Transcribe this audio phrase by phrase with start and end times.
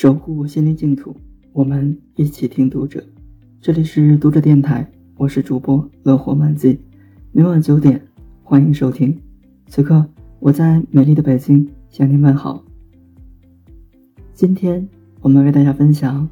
[0.00, 1.14] 守护心灵净土，
[1.52, 3.04] 我们一起听读者。
[3.60, 6.80] 这里是读者电台，我是主播乐活满记。
[7.32, 8.00] 每晚九点，
[8.42, 9.14] 欢迎收听。
[9.66, 10.06] 此刻
[10.38, 12.64] 我在美丽的北京向您问好。
[14.32, 14.88] 今天
[15.20, 16.26] 我们为大家分享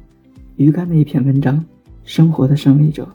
[0.55, 1.63] 鱼竿的一篇文章：
[2.03, 3.07] 生活的胜利者。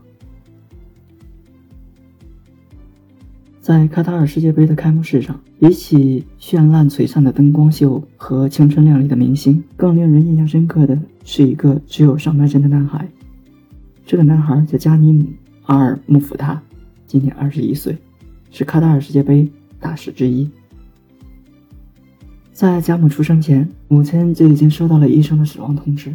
[3.64, 13.08] 在卡塔尔世界杯的开幕式上，比起绚烂璀璨的灯光秀和青春靓丽的明星，更令人印象深刻的是一个只有上半身的男孩。
[14.04, 15.22] 这个男孩叫加尼姆·
[15.62, 16.60] 阿尔穆福塔，
[17.06, 17.96] 今年二十一岁，
[18.50, 19.50] 是卡塔尔世界杯
[19.80, 20.46] 大使之一。
[22.52, 26.14] 在加姆出生前，母亲就已经收到了医生的死亡通知。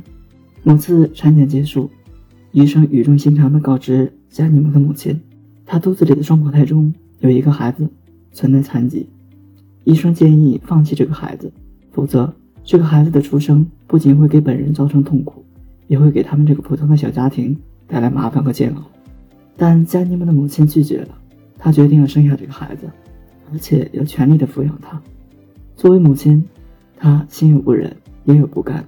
[0.61, 1.89] 某次产检结束，
[2.51, 5.19] 医生语重心长地告知加尼姆的母亲，
[5.65, 6.93] 他肚子里的双胞胎中。
[7.19, 7.87] 有一个孩子
[8.31, 9.07] 存在残疾，
[9.83, 11.51] 医生建议放弃这个孩子，
[11.91, 12.33] 否则
[12.63, 15.43] 这个孩子的出生不仅会给本人造成痛苦，
[15.87, 18.83] 也会给他们这个普通的小家庭带来麻烦和煎熬。
[19.57, 21.17] 但加尼姆的母亲拒绝了，
[21.57, 22.89] 她决定要生下这个孩子，
[23.51, 25.01] 而且要全力的抚养他。
[25.75, 26.45] 作为母亲，
[26.97, 28.85] 她心有不忍，也有不甘。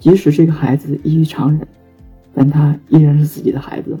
[0.00, 1.64] 即使这个孩子异于常人，
[2.34, 3.96] 但他依然是自己的孩子。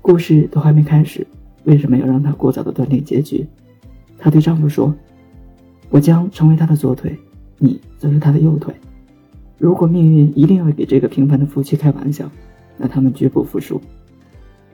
[0.00, 1.26] 故事都还没开始。
[1.66, 3.46] 为什么要让她过早的断定结局？
[4.18, 4.92] 她对丈夫说
[5.90, 7.16] ：“我将成为他的左腿，
[7.58, 8.74] 你则是他的右腿。
[9.58, 12.30] 如果命运一定要给这个平凡的夫妻开玩笑，
[12.78, 13.80] 那他们绝不服输。”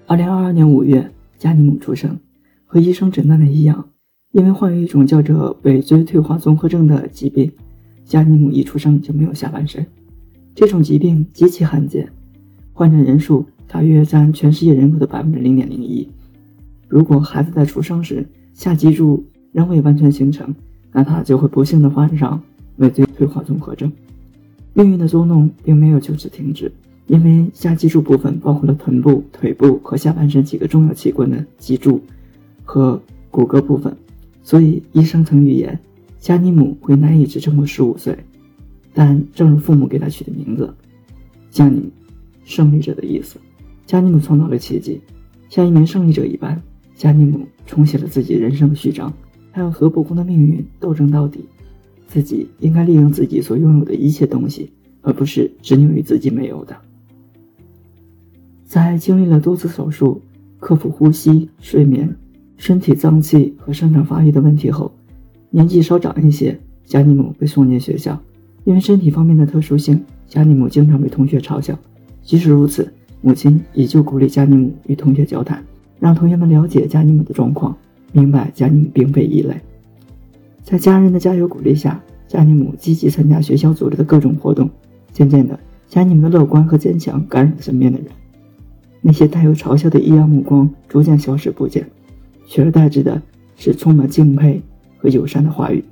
[0.07, 2.19] 二零二二年五月，加尼姆出生。
[2.65, 3.91] 和医生诊断的一样，
[4.31, 7.53] 因为患有一种叫做尾椎退化综合症的疾病，
[8.07, 9.87] 加尼姆一出生就没有下半身。
[10.55, 12.09] 这种疾病极其罕见，
[12.73, 16.09] 患者人数大约占全世界人口的百分之零点零一。
[16.93, 20.55] 如果孩子在出生时下脊柱仍未完全形成，
[20.93, 22.39] 那他就会不幸的患上
[22.77, 23.91] 尾椎退化综合症。
[24.75, 26.71] 命运的捉弄并没有就此停止，
[27.07, 31.99] 因为下脊柱部分包括了臀部、腿部和下半身几个重要器官的脊柱
[32.63, 33.97] 和骨骼部分，
[34.43, 35.81] 所以医生曾预言
[36.21, 38.15] 加尼姆会难以支撑过十五岁。
[38.93, 40.71] 但正如父母给他取的名字
[41.49, 41.91] “加尼”，
[42.45, 43.41] 胜利者的意思，
[43.87, 45.01] 加尼姆创造了奇迹，
[45.49, 46.63] 像一名胜利者一般。
[46.95, 49.13] 加尼姆重写了自己人生的序章，
[49.53, 51.45] 他要和不公的命运斗争到底。
[52.07, 54.71] 自己应该利用自己所拥有的一切东西，
[55.01, 56.77] 而不是执拗于自己没有的。
[58.67, 60.21] 在经历了多次手术、
[60.59, 62.15] 克服呼吸、睡眠、
[62.59, 64.93] 身体脏器和生长发育的问题后，
[65.49, 68.21] 年纪稍长一些，加尼姆被送进学校。
[68.65, 71.79] 因为身体方面的特殊性，加尼姆经常被同学嘲笑。
[72.23, 72.93] 即使如此，
[73.23, 75.65] 母亲依旧鼓励加尼姆与同学交谈。
[76.03, 77.79] 让同学们了解加尼姆的状况，
[78.11, 79.55] 明白加尼姆并非异类。
[80.61, 84.69] 在家人的加油鼓励下，加尼姆积极参加学校组织的各种活动。
[85.13, 88.09] 渐渐的，加尼姆的乐观和坚强感染了身边的人，
[89.01, 91.89] 那些带有嘲笑的异样目光逐渐消失不见，
[92.49, 93.23] 取而代之的
[93.55, 94.61] 是充满敬佩
[94.99, 95.85] 和友善的话语。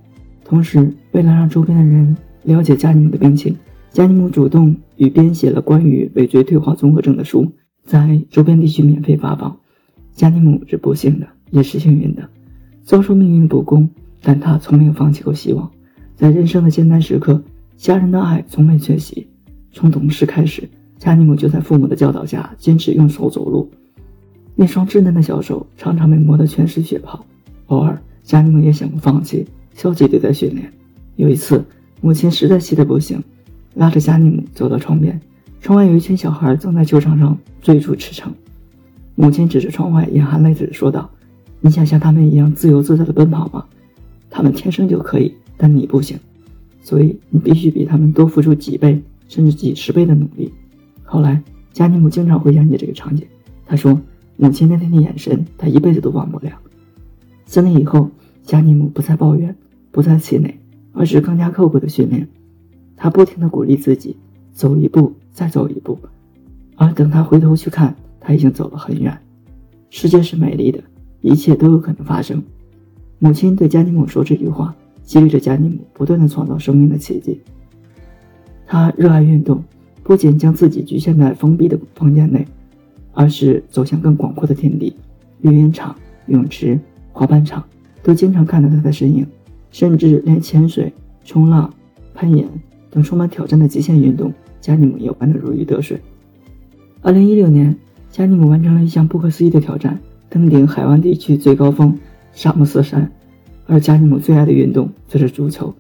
[0.44, 3.56] 同时，为了让周边的人了解加尼姆的病情，
[3.93, 7.47] 加尼姆主动与编写了关于尾椎退化综合症的书，
[7.84, 9.56] 在周边地区免费发放。
[10.15, 12.28] 加尼姆是不幸的，也是幸运的，
[12.82, 13.88] 遭受命运不公，
[14.22, 15.71] 但他从没有放弃过希望。
[16.15, 17.43] 在人生的艰难时刻，
[17.76, 19.26] 家人的爱从没缺席。
[19.72, 20.69] 从懂事开始，
[20.99, 23.70] 加尼姆就在父母的教导下坚持用手走路，
[24.54, 27.25] 那双稚嫩的小手常常被磨得全是血泡。
[27.69, 30.70] 偶尔，加尼姆也想过放弃，消极对待训练。
[31.16, 31.65] 有一次，
[32.00, 33.22] 母亲实在气得不行，
[33.75, 35.19] 拉着加尼姆走到窗边，
[35.60, 38.28] 窗外有一群小孩正在球场上追逐驰骋。
[39.20, 41.10] 母亲指着窗外，眼含泪水说道
[41.60, 43.62] ：“你想像他们一样自由自在的奔跑吗？
[44.31, 46.19] 他们天生就可以，但你不行，
[46.81, 48.98] 所以你必须比他们多付出几倍
[49.28, 50.50] 甚至几十倍的努力。”
[51.04, 53.26] 后来，加尼姆经常回想起这个场景。
[53.66, 54.00] 他说
[54.38, 56.52] ：“母亲那天的眼神，他一辈子都忘不了。”
[57.44, 58.08] 三年以后，
[58.42, 59.54] 加尼姆不再抱怨，
[59.91, 60.58] 不再气馁，
[60.94, 62.26] 而是更加刻苦的训练。
[62.97, 64.16] 他不停地鼓励自己，
[64.55, 65.99] 走一步再走一步，
[66.76, 67.94] 而等他回头去看。
[68.31, 69.19] 他已经走了很远，
[69.88, 70.81] 世界是美丽的，
[71.21, 72.41] 一切都有可能发生。
[73.19, 74.73] 母亲对加尼姆说这句话，
[75.03, 77.41] 激励着加尼姆不断的创造生命的奇迹。
[78.69, 79.61] 他热爱运动，
[80.05, 82.47] 不仅将自己局限在封闭的房间内，
[83.15, 84.94] 而是走向更广阔的天地。
[85.41, 85.97] 绿茵场、
[86.29, 86.79] 泳池、
[87.11, 87.65] 滑板场
[88.00, 89.26] 都经常看到他的身影，
[89.73, 90.93] 甚至连潜水、
[91.25, 91.69] 冲浪、
[92.15, 92.49] 攀岩
[92.91, 96.00] 等充满挑战的极限运动，加尼姆也玩得如鱼得水。
[97.03, 97.76] 二零一六年。
[98.11, 101.97] 加尼姆完成了一项不可思议的挑战，登顶海湾地区最高峰
[102.33, 103.11] 沙姆斯山。
[103.67, 105.73] 而加尼姆最爱的运动则是足球，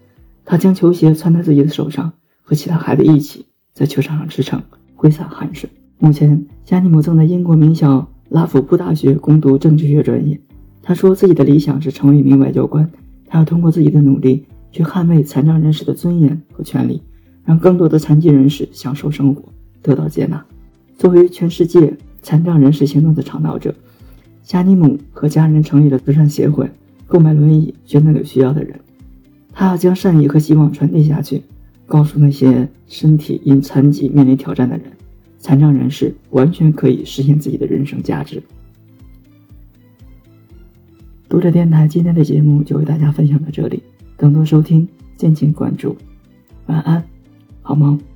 [0.44, 2.12] 他将球鞋穿在自己的手上，
[2.42, 4.60] 和其他孩子一起在球场上驰骋，
[4.94, 5.68] 挥洒汗水。
[5.98, 10.40] 目前，加尼姆正在英国名校拉夫布大学攻读政治学专业。
[10.82, 12.88] 他说自己的理想是成为一名外交官，
[13.26, 17.02] 他要通过自己的努力去捍卫残障人士的尊严和权利，
[17.44, 19.42] 让更多的残疾人士享受生活，
[19.82, 20.44] 得到接纳。
[20.96, 23.74] 作为全世界残障人士行动的倡导者，
[24.42, 26.70] 加尼姆和家人成立了慈善协会，
[27.06, 28.78] 购买轮椅捐赠给需要的人。
[29.52, 31.42] 他要将善意和希望传递下去，
[31.86, 34.86] 告诉那些身体因残疾面临挑战的人，
[35.38, 38.42] 残障人士完全可以实现自己的人生价值。
[41.28, 43.82] 读者电台今天的节目就为大家分享到这里，
[44.16, 44.86] 更多收听
[45.16, 45.96] 敬请关注。
[46.66, 47.04] 晚安，
[47.62, 48.09] 好梦。